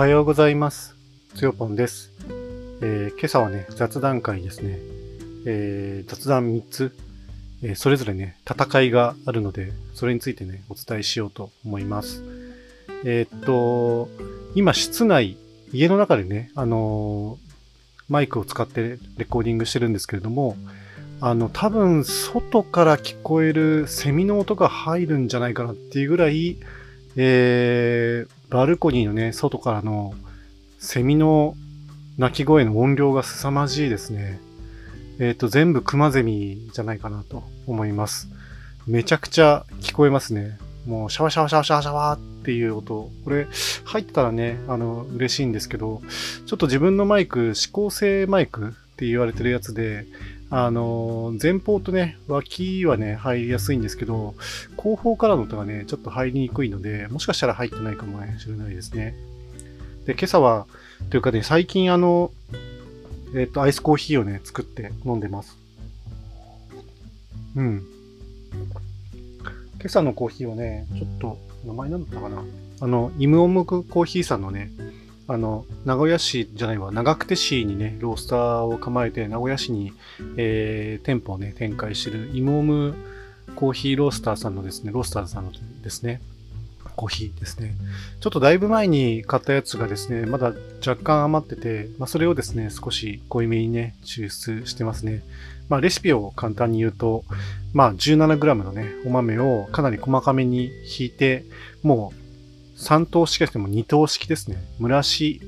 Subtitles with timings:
[0.00, 0.96] はようございます。
[1.34, 2.10] つよぽんです。
[2.80, 4.78] えー今朝はね、雑談会ですね。
[5.44, 6.96] えー雑談3つ、
[7.62, 12.24] えーそれぞれね、戦いがあるので、それについてね、お伝えしようと思います。
[13.04, 14.08] えーっと、
[14.54, 15.36] 今、室内、
[15.70, 17.36] 家の中でね、あの
[18.08, 20.56] マイクを使ってレコーディングしてるんですけれども、
[21.20, 26.56] あの、多分、外から聞こえるセミの音が入るんじゃないかなっていうぐらい、
[27.16, 30.12] えー、バルコニーのね、外からの
[30.80, 31.54] セミの
[32.18, 34.40] 鳴き声の音量が凄まじいですね。
[35.20, 38.28] えっ、と、全部クマゼミじゃないかなと思います。
[38.88, 40.58] めちゃくちゃ聞こえますね。
[40.84, 43.08] もう、シャワシャワシャワシャワシャワっていう音。
[43.24, 43.46] これ、
[43.84, 46.02] 入ったらね、あの、嬉しいんですけど、
[46.46, 50.06] ちょっと自分のマイク、指向性マイクって言われてるやつで、
[50.52, 54.34] あの、前方とね、脇はね、入りやすいんですけど、
[54.76, 59.14] 後方からの音がね、ちょっと入りにくいので、もしかしたら入ってないかもしれないですね。
[60.06, 60.66] で、今朝は、
[61.08, 62.32] というかね、最近あの、
[63.36, 65.56] えっ、と、アイスコーヒーをね、作って飲んでます。
[67.54, 67.84] うん。
[69.78, 72.42] 今朝のコーヒーはね、ちょっと、名前なんだったかな。
[72.80, 74.72] あの、イムオムクコーヒーさんのね、
[75.32, 79.92] あの、名古屋市じゃないわ、長久手市にね、ロースターを構えて、名古屋市に、
[80.36, 82.94] えー店舗をね、展開してる、イムオム
[83.54, 86.20] コーヒーロースターさんのですね、ロースターさんのですね、
[86.96, 87.74] コーヒーですね。
[88.18, 90.52] ちょっとだいぶ前に買ったやつがですね、まだ
[90.84, 95.22] 若干余ってて、まあ、それをですね、少し濃いめにね、抽出してますね。
[95.68, 97.22] まあ、レシピを簡単に言うと、
[97.72, 101.44] まあ、17g のね、お豆をかなり細かめにひいて、
[101.84, 102.19] もう
[102.80, 104.56] 3等式ですね、もう2等式ですね。
[104.80, 105.40] 蒸らし、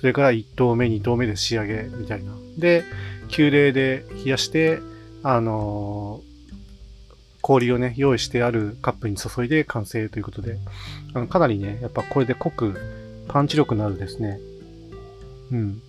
[0.00, 2.32] それから1等目、2等目で仕上げみたいな。
[2.56, 2.84] で、
[3.28, 4.80] 急冷で冷やして、
[5.22, 6.30] あのー
[7.42, 10.58] 氷をね、用意してあるカップに注いで完成ということで、
[11.14, 12.78] あのかなりね、やっぱこれで濃く、
[13.28, 14.38] パンチ力のあるですね、
[15.50, 15.82] うん、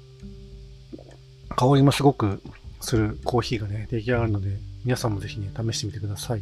[1.49, 2.41] 香りもすごく
[2.79, 6.41] するコーヒーがね、出来上がるので、皆さんもぜひね、試してみてください。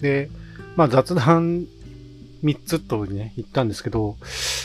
[0.00, 0.30] で、
[0.76, 1.66] まあ雑談
[2.44, 4.16] 3つとね、言ったんですけど、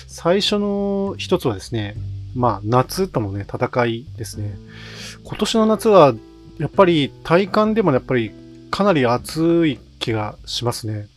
[0.07, 1.95] 最初の一つはですね、
[2.35, 4.57] まあ夏とのね、戦いですね。
[5.23, 6.13] 今年の夏は、
[6.57, 8.31] やっぱり体感でもやっぱり
[8.71, 11.07] かなり暑い気がしますね。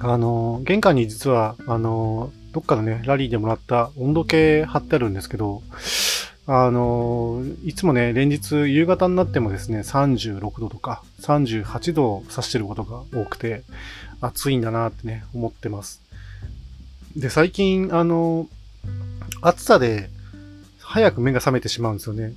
[0.00, 5.62] あの、玄関に実は、あの、どっかのね、ラリーでもらった温度計貼ってあるんですけど、
[6.46, 13.62] あの、いつもね、連日夕方になってもですね、36度とか38度を指してることが多くて、
[14.20, 16.00] 暑いんだなってね、思ってます。
[17.16, 18.48] で、最近、あの、
[19.40, 20.10] 暑さで
[20.80, 22.32] 早く目が覚めてしまうんですよね。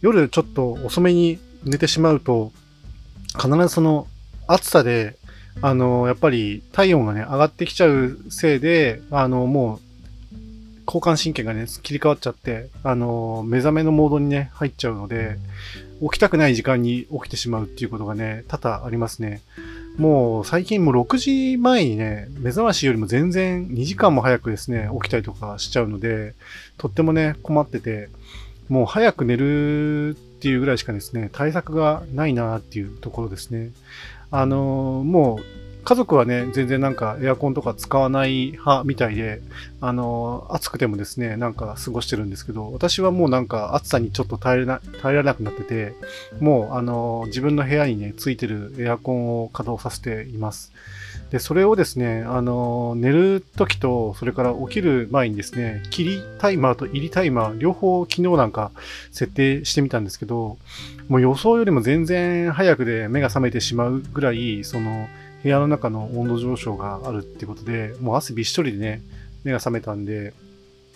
[0.00, 2.52] 夜ちょっと遅めに寝てしまうと、
[3.40, 4.06] 必ずその
[4.46, 5.16] 暑さで、
[5.62, 9.80] あの、やっぱり体温がね、上がってきちゃうせいで、あの、もう、
[10.86, 15.38] 交感神経がね、切り替わっちゃって、あの、目覚めのモードにね、入っちゃうので、
[16.02, 19.42] 起きたくない時間に起きてしまうっていうことがね、多々ありますね。
[19.96, 26.34] もう最近もう6時前にね、目覚ましよりも全然2時間も早くですね、起きたりとかしちゃうので、
[26.78, 28.08] とってもね、困ってて、
[28.68, 33.70] もう早く寝るっていうぐらいしかですね、対策がないなっていうところですね。
[34.30, 39.42] あのーもう家族はね、全然なんかエアコンとか使わない派みたいで、
[39.80, 45.94] あの暑くてもですね、なんか過ごしてるんですけど、私はもうなんか暑さにちょっと耐えな耐えられなくなってて、
[46.40, 50.72] もうあの自分の部屋にね、ついてるエアコンを稼働させています。
[51.30, 58.70] で、それをですね、あの寝る時と、それから起きる前にですね、切りタイマーと入りタイマー、両方昨日なんか
[59.10, 60.58] 設定してみたんですけど、
[61.08, 65.08] もう予想よりも全然早くで目が覚めてしまうぐらい、その
[65.44, 69.02] 部屋の中の温度上昇があるってことで、もう汗びっしょりでね、
[69.44, 70.32] 目が覚めたんで、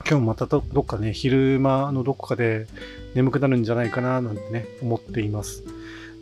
[0.08, 2.66] 今日またどっかね、昼間のどこかで
[3.14, 5.64] 眠くなるんじゃないかななんてね、思っています。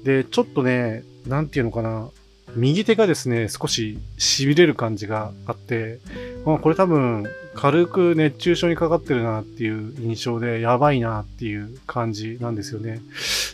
[0.02, 2.08] で、ちょっとね、なんていうのかな、
[2.54, 5.98] 右手がですね、少し痺れる感じがあって、
[6.44, 13.00] まこれ多分軽く熱中症にかかってるなっていう印象で、やばいなっていう感じなんですよね。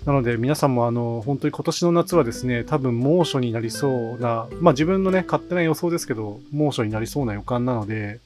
[0.05, 8.19] なので皆さんもあの、本当に今年の夏はですね、多分猛暑になりそうな、まあ自分のね、勝手な予想ですけど、猛暑になりそうな予感なので、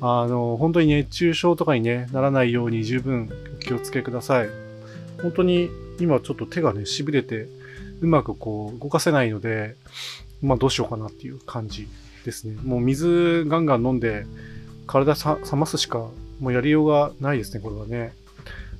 [0.00, 4.48] あの、本当に熱中症とかにね、ならないように十分お気をつけください。
[5.22, 5.68] 本当に
[6.00, 7.48] 今ちょっと手がね、痺れて、
[8.00, 9.76] うまくこう動かせないので、
[10.42, 11.88] まあどうしようかなっていう感じ
[12.24, 12.56] ですね。
[12.64, 14.26] もう水ガンガン飲んで、
[14.86, 15.98] 体さ冷ますしか
[16.40, 18.12] もうやりようがないですね、これはね。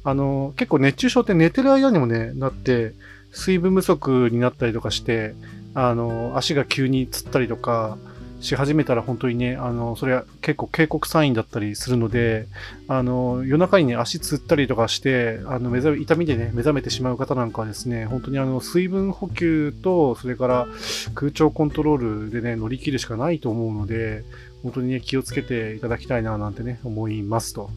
[0.04, 2.94] あの、結構熱中症って寝てる間にもね、なって、
[3.32, 5.34] 水分不足になったりとかして、
[5.74, 7.98] あの、足が急につったりとか、
[8.40, 12.46] し始めたら本当にね、あの、それは結構警告サインだったりするので、
[12.86, 20.66] あの、夜中にね、足つったりとかして、あの、目覚め、痛みでね、目覚めてしまう方なんかはですね、本当にあの、水分補給と、それから
[21.14, 24.24] 空調コントロールでね、乗り切るしかないと思うので、
[24.62, 27.70] 本当にね、気をつけていただきたいな、なんてね、思いますと。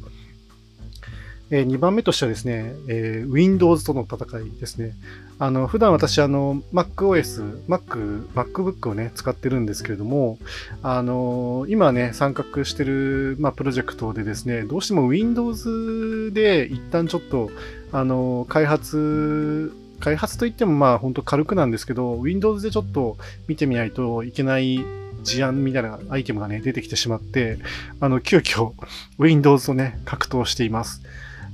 [1.51, 4.95] えー、2番目としてはですね、えー、Windows との戦いですね。
[5.37, 10.37] あの、普段私、あの、MacOS、Mac、MacBook をね、使ってるんですけれども、
[10.81, 17.51] あの、今ね、参画してる、まあ、プロジェクトでですね、どうしても Windows で一旦ちょっと、
[17.91, 23.17] あの、開発、開発といってもまあ本当軽くなんですけど、Windows でちょっと
[23.47, 24.83] 見てみないといけない
[25.23, 27.59] 事案みたいなアイテムがね、出てきてしまって、
[27.99, 28.73] あの、急遽
[29.19, 31.01] Windows をね、格闘しています。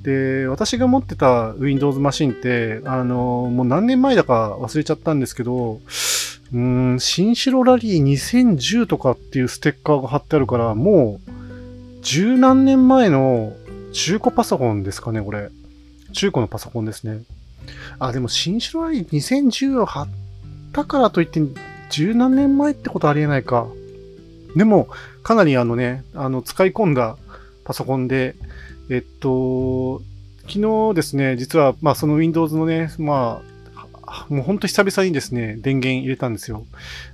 [0.08, 5.82] で、私が持ってた Windows マシンって、あの、もう何年前だか忘れちゃったんですけど、
[6.54, 11.32] うん、新城ラリー2010とかっていうステッカーが貼ってあるから、もう、
[12.04, 13.52] 十何年前の
[13.92, 15.50] 中古パソコンですかね、これ。
[16.14, 17.24] 中古のパソコンですね。
[18.00, 20.08] あ、でも新城ラリー2010を貼っ
[20.72, 21.42] たからといって、
[21.90, 23.68] 十何年前ってことありえないか。
[24.56, 24.88] でも、
[25.22, 27.18] かなりあのね、あの、使い込んだ
[27.66, 28.38] パソコンで、
[28.90, 30.02] えっと、
[30.48, 33.42] 昨日ですね、実は、まあ、その Windows のね、ま
[34.04, 36.66] あ、もうほんと久々にですね、電源入れたんですよ。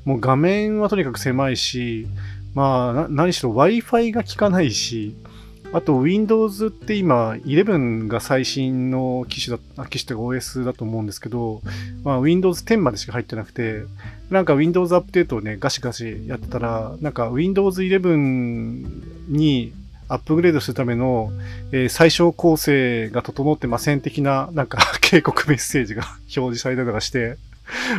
[0.06, 2.08] もう画面はとにかく狭いし、
[2.54, 5.16] まあ、何しろ Wi-Fi が効かないし、
[5.74, 11.64] あと Windows って今11が最新の機種だ、機種とか OS だと思うんですけど、
[12.04, 13.82] まあ Windows 10までしか入ってなくて、
[14.30, 19.74] なんか Windows アップデートをね、ガシガシやってたら、なんか Windows 11に
[20.08, 21.32] アップグレードするための、
[21.72, 27.38] えー、最小構成が整ってません的な、なんか 警告メッセージが 表示されたりとかして、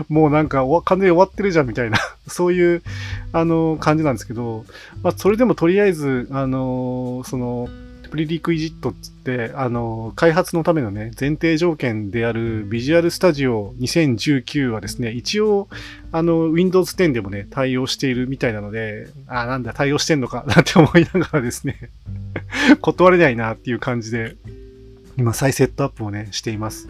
[0.09, 1.99] もうなんか完全に終わってるじゃんみたいな
[2.29, 2.83] そういう、
[3.33, 4.65] あの、感じなんですけど、
[5.03, 7.69] まあ、それでもとりあえず、あの、その、
[8.11, 15.69] プリリクイジットっつって、あの、開発のためのね、前提条件であるビジュアルスタジオ2019はですね、一応、
[16.13, 21.91] あの、Windows 10でもね、対応しているみたいなので、あ、なんだ、対応してんのか、 なんて思いながらですね
[22.81, 24.37] 断れないなっていう感じで、
[25.17, 26.89] 今再セットアップをね、しています。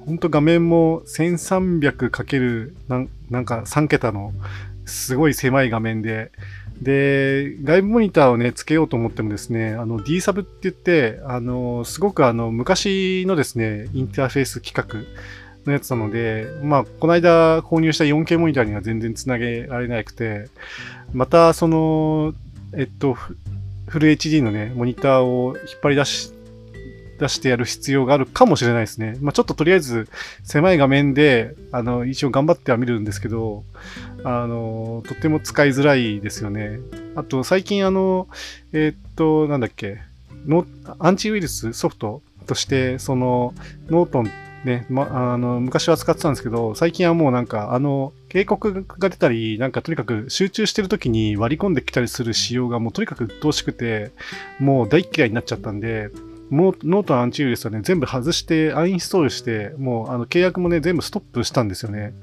[0.00, 4.32] ほんと画面も 1300× ななんか3桁の
[4.86, 6.30] すごい狭い画面で、
[6.80, 15.06] で、外部モニターをね、つけようと思ってもですね、あの D サブって言って、あの、すごくあの、昔のですね、インターフェース規格
[15.64, 20.48] のやつなので、まあ、この間購入した 4K モニターには全然つなげられなくて、
[21.12, 22.34] また、その、
[22.74, 26.32] えっと、フル HD のね、モニターを引っ張り出し
[27.18, 29.16] 出してやる必要があるかもしれないですね。
[29.20, 30.08] まあ、ちょっととりあえず
[30.44, 33.64] 狭い画面で、あの、一応頑張っては見るんですけど、
[34.24, 36.78] あの、とっても使いづらいですよね。
[37.14, 38.28] あと、最近あの、
[38.72, 39.98] えー、っと、なんだっけ、
[40.46, 40.66] ノ
[40.98, 43.54] アンチウイルスソフトとして、その、
[43.88, 44.30] ノートン
[44.66, 54.10] ね、ま、あの、昔は使ってたんですけど、最近はもうなんか、あの、警告が出たり、なんかとにかく集中してる時に割り込んできたりする仕様がもうとにかく鬱陶しくて、
[54.58, 56.10] もう大嫌いになっちゃったんで、
[56.50, 62.14] ノートンアンチウイルスはね、全部外してアンインストールして、もうあの契約もね、全部ストップしたんですよね。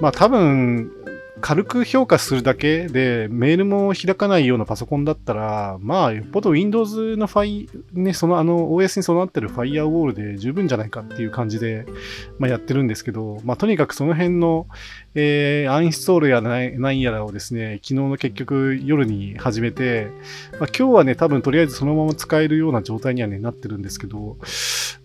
[0.00, 0.90] まあ多分、
[1.40, 11.86] 軽く評価するだけでメールも開かないようなパソコンだったら、まあ、よっぽど Windows のファイ、ね、そのあの OS に備わってる Firewall で十分じゃないかっていう感じで、
[12.38, 14.66] まあ、やってるんですけど、まあ、とにかくその辺の、
[15.14, 20.08] えー、アンインストールや何やらをですね、昨日の結局夜に始めて、
[20.58, 24.36] まあ、今日はね、多分とりあえずそのまま使えるような状態にはね、なってるんですけど、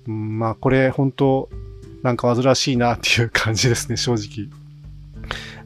[0.08, 1.50] うん、まあ、これ本当
[2.01, 4.62] なんか煩わしいなっていう感じですね、正直。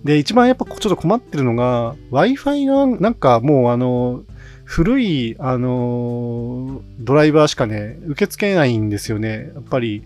[0.03, 4.23] で、一番やっぱちょっと困ってるのが、Wi-Fi がなんかもうあの、
[4.67, 9.51] 古い、あのドライバーしかね、受け付けないんですよね。
[9.55, 10.03] やっぱり、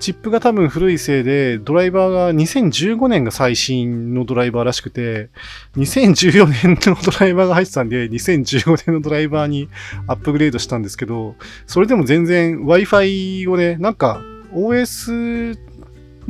[0.00, 5.30] チップが多分古いせいで、ドライバーが2015年が最新のドライバーらしくて、
[5.76, 9.70] 2014年のドライバーが入ってたんで、2015年のドライバーに
[10.06, 11.34] アップグレードしたんですけど、
[11.66, 14.20] それでも全然 Wi-Fi をね、なんか
[14.52, 15.58] OS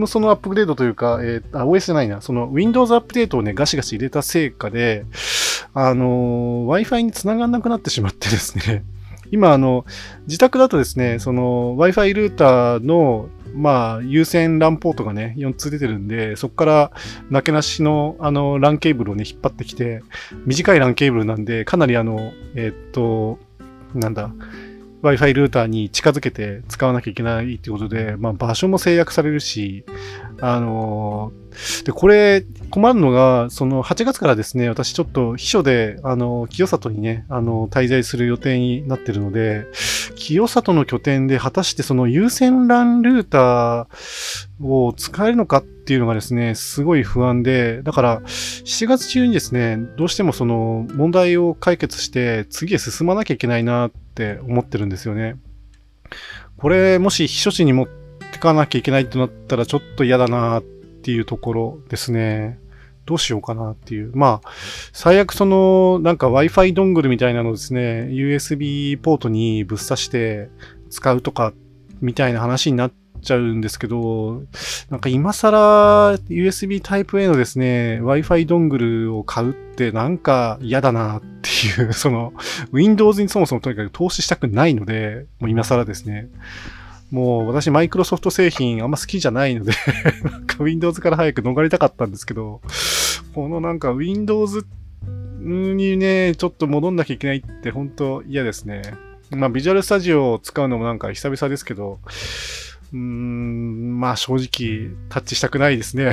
[0.00, 5.04] のそのアップグレードというか、えー、あ、OS じゃないな、その Windows アップデートをね、ガシガシ入れた成果で、
[5.74, 8.84] あのー、Wi-Fi に繋がんなくなってしまってですね、
[9.30, 9.84] 今、あの、
[10.26, 16.90] 自宅だとですね、その Wi-Fi ルーターの、まあ、有線 LAN ポートがね、4つ出てるんで、そこから、
[17.30, 20.02] なけなしの、あの、LAN ケーブルをね、引っ張ってきて、
[20.46, 23.38] 短い LAN ケーブルなんで、かなりあの、えー、っと、
[23.94, 24.30] なんだ、
[25.02, 29.84] Wi-Fi ルーターに近づけて使わなきゃいけないってことで、まあ場所も制約されるし、
[30.44, 39.66] あのー、で、これ、困るのが、その8月からですね、私ちょっと秘書で、あの、清里にね、あの、滞在する予定になってるので、
[40.16, 55.36] 清里の拠点で果たしてその優先 LAN ルーターを使えるのかっていうのがですね、すごい不安で、だから7月中にですね、どうしてもその問題を解決して次へ進まなきゃいけないなって思ってるんですよね。
[56.56, 58.01] これ、もし秘書地に持って
[58.38, 62.58] かなきゃいけないってなったらちょっと嫌だなっていうところですね。
[63.04, 64.12] どうしようかなっていう。
[64.14, 64.50] まあ、
[64.92, 70.50] 最悪その、なんか Wi-Fi ドングルみたいなのですね、USB ポートにぶっ刺して
[70.90, 71.52] 使うとか、
[72.00, 74.42] みたいな話になっちゃうんですけど、
[74.90, 82.32] なんか今更 USB Type-A のですね、Wi-Fi ドングルを買うってなんか嫌だなっていう、その、
[82.72, 86.28] Windows にそもそもとにかく投資したくないので、もう今更ですね。
[87.12, 89.72] もう私マイクロソフト製品あんま好きじゃないので
[90.24, 92.62] なんか Windows から早く逃れたかったんですけど、
[93.34, 94.64] このなんか Windows
[95.38, 98.82] にね、ちょっと戻んなきゃいけないって本当嫌ですね。
[99.30, 102.00] まあビジュアルスタジオを使うのもなんか久々ですけど、
[102.94, 106.12] うーん、まあ正直タッチしたくないですね。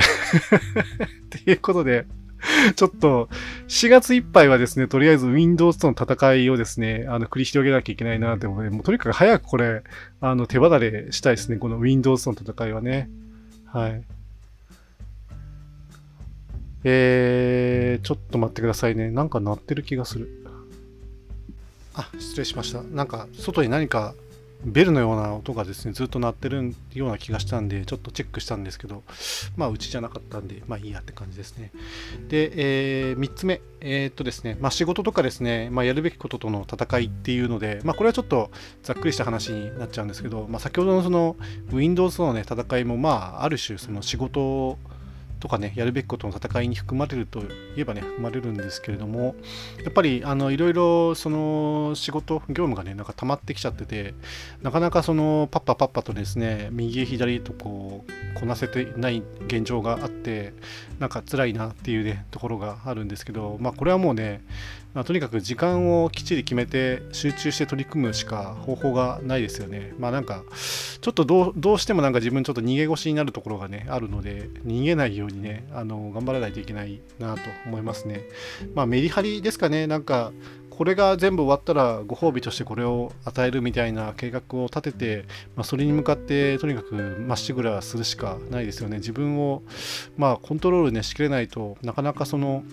[1.30, 2.06] ていうことで、
[2.76, 3.28] ちょっと、
[3.68, 9.82] 4月いっぱいはですね、とりあえず Windows との戦いをですね、あの、繰り広げなきゃいけないなって思うので、もうとにかく早くこれ、
[10.20, 13.10] あの、手離れしたいですね、この Windows との戦いはね。
[13.66, 14.02] はい。
[16.84, 19.10] えー、ちょっと待ってくださいね。
[19.10, 20.28] なんか鳴ってる気がする。
[21.94, 22.82] あ、失礼しました。
[22.82, 24.14] なんか、外に何か
[24.64, 29.02] ベルのような音がですね、ずっと鳴ってるような気がしたんで、ちょっとチェックしたんですけど、
[29.56, 31.72] まあ、うちじゃなかったんで、まあいいやって感じですね。
[32.28, 32.52] で、
[33.10, 38.50] えー、3つ目、えー、っとですね、まあ仕事とかですね、まあやるべきこととの戦いっていうので、まあこれはちょっと
[38.82, 41.36] ざっくりした話になっちゃうんですけど、まあ先ほどのその
[41.72, 44.78] Windows とのね、戦いも、まあある種その仕事を
[45.40, 47.44] とかね、やるべきことの戦いに含まれるとい
[47.78, 49.34] えばね、含まれるんですけれども、
[49.82, 54.14] やっぱり、あの、いろいろ、その、仕事、業務がね、なんか溜まってきちゃってて、
[54.62, 60.52] なかなかその、パッパパッパとですね、右へ左へとこう、こなせてない現状があって、
[60.98, 64.42] なんか辛いなっていうね、ところがあるんですけど、まあ、これはもうね、
[64.94, 69.94] まあ、とにかく時間をきっちり決めて集中して取り組むしか方法がないですよね。
[69.98, 70.44] まあなんか、
[71.00, 78.22] ちょっとどうどうしてもなんか自分ちょっと逃げ腰になるところがね、あるので、逃げないようにね、あの、頑張らないといけないなと思いますね。
[78.74, 80.32] まあメリハリですかね、なんか、
[80.80, 88.96] これが全部終わったらご褒美としてこれを与えるみたいな計画を立てて、まあ、それに向かってとにかくまっしぐらするしかないですよね。
[88.96, 89.62] 自分を
[90.16, 92.64] まあコントロールねしきれないとなかなかその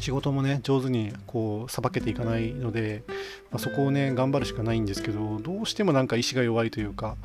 [0.00, 3.02] 仕事もね上手にこうさばけていかないので、
[3.50, 7.16] まあ、そこをね頑張るしかないんですけどどうしてもなんか意志が弱いというか、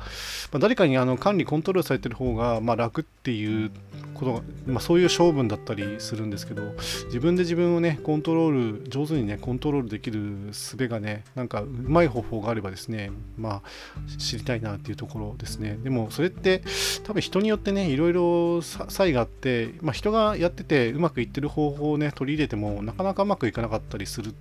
[0.52, 3.70] まあ、誰かにあの管理コントロールされてる方がま楽っていう
[4.14, 6.62] ことが、まあ、そういう性分だったりするんですけど
[7.06, 15.78] 自分で自分をねコントロール上手にねコントロールできる術がねなんかうまい方法があればですねまあ知りたいなっていうところですね。
[15.82, 16.62] でもそれって
[17.04, 24.34] 多分人によってねいろいろ差異があって、ま、人がやっててうまくいってる方法をね取り入れてもなかなかうまくいかなかったりする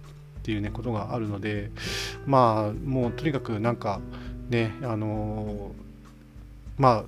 [0.45, 1.71] っていうねことがあるので
[2.27, 3.99] まあもうとにかくなんか
[4.47, 5.71] ねあの
[6.77, 7.03] まあ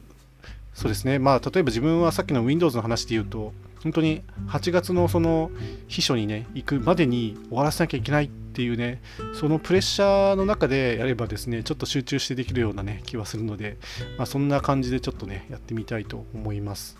[0.74, 3.54] そうですねまあ例えば自分はさっきの Windows の話で言うと
[3.84, 5.52] 本当に8月のその
[5.88, 9.04] 秘書にね行くまでに終わらせなきゃいけないっていうね
[9.36, 13.78] そのプレッシャーの中でやればですねちょっと集中してできるようなね気はするので、
[14.18, 16.98] まあ、そんな感じでちょっとねやってみたいと思います。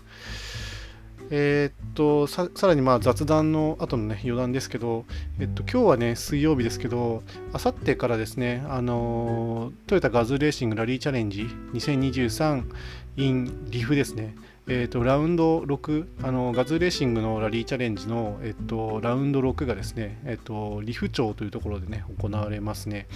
[1.30, 5.04] えー、っとさらにまあ雑談の後のね余談ですけど、
[5.38, 14.34] えっと、今日はね水曜日ですけどあさってからですねあのトヨタガズレーシングラリーチャレンジ 2023in リフですね。
[14.70, 23.08] えーと、ラウンド6あのガズレーシングのラリーチャレンジの、えっと、ラウンド6がですね、えっと、リフ町というところでね行われますね、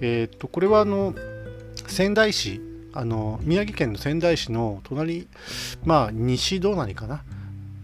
[0.00, 1.12] えっと、これはあの
[1.88, 2.60] 仙台市
[2.92, 5.26] あの宮城県の仙台市の隣
[5.84, 7.24] まあ西隣かな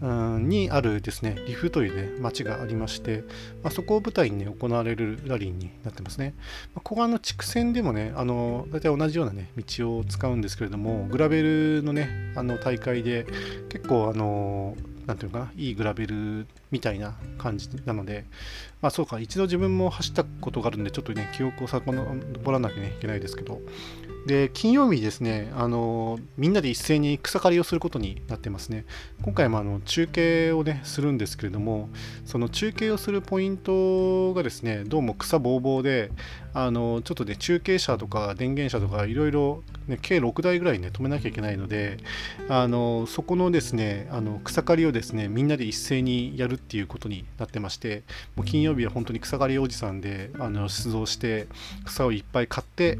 [0.01, 3.23] にあるですね、リフというね、町がありまして、
[3.63, 6.35] まあ、そこを舞台にね、行われるラリーになってますね。
[6.75, 13.25] まあ、ここはあの、地区線でもね、あの、大体同じようなね、道を使うんですけれども、グラベルのね、あの、大会で、
[13.69, 14.75] 結構あの、
[15.07, 18.25] なんていうのかな、いいグラベルみたいな感じなので、
[18.81, 23.61] まあそうか、一度自分も走ったことがあるんで、ちょっとね、記憶を遡らなきゃいけないですけど、
[24.27, 28.85] で、金曜日ですね、あのみんなで一斉に草刈りをすることになってますね。
[29.23, 31.89] 今回もあの中継をね、するんですけれども、
[32.25, 36.11] その中継をするポイントがですね、どうも草ぼうぼうで、
[36.53, 41.97] あのちょっとね、中継車とか電源車とかいろいろ、ね、計6台ぐらいね、止めなきゃいけないので、
[42.49, 48.03] あのそこのですね、あの草刈りをですね、みんなで一斉にやるっていうことになってまして、
[48.35, 51.47] もう金曜日は本当に草刈りおじさんであの出動して、
[51.85, 52.97] 草をいっぱい買って、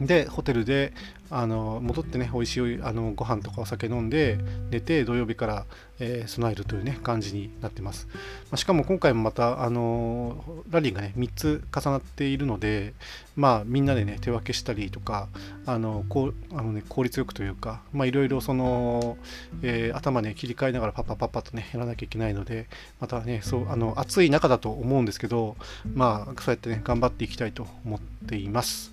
[0.00, 0.92] でホテルで
[1.30, 4.38] あの戻ってね美味しいあのご飯とかお酒飲んで
[4.70, 5.66] 寝て土曜日から、
[5.98, 8.14] えー、備えるというね感じになってます、ま
[8.52, 12.94] あ、しかも今回もまたあのラリーがね3つ重なっているので
[13.36, 15.28] まあみんなでね手分けしたりとか
[15.66, 19.16] あのこうあの、ね、効率よくというかまあいろいろその、
[19.62, 22.66] えー、頭ね切り替えながらパッパパッパとねやらなきゃいけないので
[23.00, 25.56] またねそうあの暑い中だと思うんですけど
[25.94, 28.92] まあそうやってね頑張っていきたいと思っています。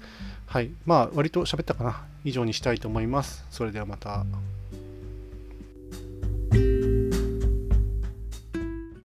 [0.52, 0.72] はい。
[0.86, 2.04] まあ、割と喋ったかな。
[2.26, 3.46] 以上にしたいと思います。
[3.50, 4.26] それではまた。